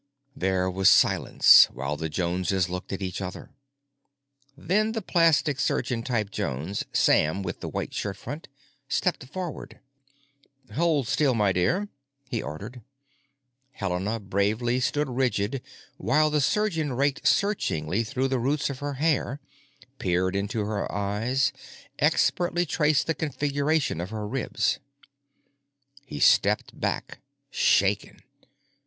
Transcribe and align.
There 0.35 0.67
was 0.67 0.89
silence 0.89 1.65
while 1.65 1.95
the 1.95 2.09
Joneses 2.09 2.67
looked 2.67 2.91
at 2.91 3.03
each 3.03 3.21
other. 3.21 3.51
Then 4.57 4.93
the 4.93 5.01
plastic 5.03 5.59
surgeon 5.59 6.01
type 6.01 6.31
Jones, 6.31 6.83
Sam 6.91 7.43
with 7.43 7.59
the 7.59 7.69
white 7.69 7.93
shirt 7.93 8.17
front, 8.17 8.47
stepped 8.89 9.23
forward. 9.25 9.79
"Hold 10.73 11.07
still, 11.07 11.35
my 11.35 11.51
dear," 11.51 11.87
he 12.27 12.41
ordered. 12.41 12.81
Helena 13.73 14.19
bravely 14.19 14.79
stood 14.79 15.07
rigid 15.07 15.61
while 15.97 16.31
the 16.31 16.41
surgeon 16.41 16.93
raked 16.93 17.27
searchingly 17.27 18.03
through 18.03 18.29
the 18.29 18.39
roots 18.39 18.71
of 18.71 18.79
her 18.79 18.93
hair, 18.95 19.39
peered 19.99 20.35
into 20.35 20.61
her 20.65 20.91
eyes, 20.91 21.53
expertly 21.99 22.65
traced 22.65 23.05
the 23.05 23.13
configuration 23.13 24.01
of 24.01 24.09
her 24.09 24.27
ribs. 24.27 24.79
He 26.07 26.19
stepped 26.19 26.79
back, 26.79 27.19
shaken. 27.51 28.23